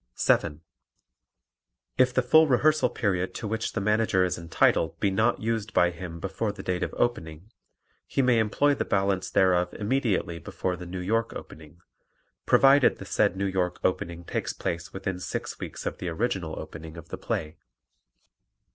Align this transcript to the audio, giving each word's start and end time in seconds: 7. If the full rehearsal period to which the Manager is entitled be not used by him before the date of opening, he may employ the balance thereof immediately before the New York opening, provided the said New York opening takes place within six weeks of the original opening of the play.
7. 0.15 0.61
If 1.95 2.11
the 2.11 2.23
full 2.23 2.47
rehearsal 2.47 2.89
period 2.89 3.35
to 3.35 3.47
which 3.47 3.73
the 3.73 3.79
Manager 3.79 4.23
is 4.23 4.35
entitled 4.35 4.99
be 4.99 5.11
not 5.11 5.39
used 5.43 5.75
by 5.75 5.91
him 5.91 6.19
before 6.19 6.51
the 6.51 6.63
date 6.63 6.81
of 6.81 6.95
opening, 6.97 7.51
he 8.07 8.23
may 8.23 8.39
employ 8.39 8.73
the 8.73 8.83
balance 8.83 9.29
thereof 9.29 9.75
immediately 9.75 10.39
before 10.39 10.75
the 10.75 10.87
New 10.87 11.01
York 11.01 11.33
opening, 11.35 11.81
provided 12.47 12.97
the 12.97 13.05
said 13.05 13.37
New 13.37 13.45
York 13.45 13.77
opening 13.83 14.23
takes 14.23 14.53
place 14.53 14.91
within 14.91 15.19
six 15.19 15.59
weeks 15.59 15.85
of 15.85 15.99
the 15.99 16.09
original 16.09 16.57
opening 16.59 16.97
of 16.97 17.09
the 17.09 17.17
play. 17.19 17.57